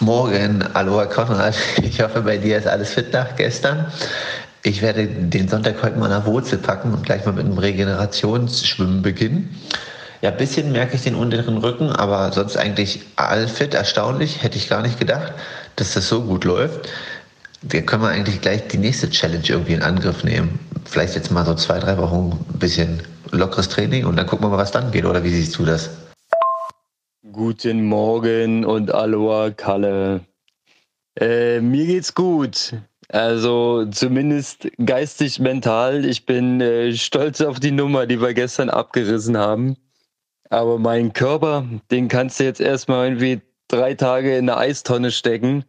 [0.00, 1.54] Morgen, Aloha Konrad.
[1.82, 3.90] Ich hoffe, bei dir ist alles fit nach gestern.
[4.66, 9.02] Ich werde den Sonntag heute mal nach Wurzel packen und gleich mal mit einem Regenerationsschwimmen
[9.02, 9.54] beginnen.
[10.22, 14.42] Ja, ein bisschen merke ich den unteren Rücken, aber sonst eigentlich allfit, erstaunlich.
[14.42, 15.34] Hätte ich gar nicht gedacht,
[15.76, 16.88] dass das so gut läuft.
[17.60, 20.58] Wir können wir eigentlich gleich die nächste Challenge irgendwie in Angriff nehmen.
[20.86, 24.50] Vielleicht jetzt mal so zwei, drei Wochen ein bisschen lockeres Training und dann gucken wir
[24.50, 25.04] mal, was dann geht.
[25.04, 25.90] Oder wie siehst du das?
[27.30, 30.22] Guten Morgen und Aloha Kalle.
[31.20, 32.72] Äh, mir geht's gut.
[33.08, 36.04] Also zumindest geistig, mental.
[36.04, 39.76] Ich bin äh, stolz auf die Nummer, die wir gestern abgerissen haben.
[40.50, 45.64] Aber meinen Körper, den kannst du jetzt erstmal irgendwie drei Tage in eine Eistonne stecken.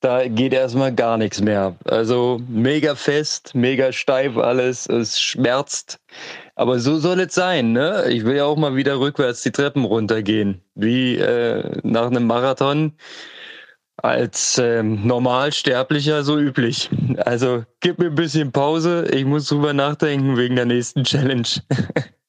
[0.00, 1.74] Da geht erstmal gar nichts mehr.
[1.84, 4.86] Also mega fest, mega steif alles.
[4.86, 5.98] Es schmerzt.
[6.54, 8.04] Aber so soll es sein, ne?
[8.08, 10.60] Ich will ja auch mal wieder rückwärts die Treppen runtergehen.
[10.74, 12.92] Wie äh, nach einem Marathon
[13.98, 16.90] als ähm, Normalsterblicher so üblich.
[17.18, 19.06] Also gib mir ein bisschen Pause.
[19.12, 21.48] Ich muss drüber nachdenken wegen der nächsten Challenge.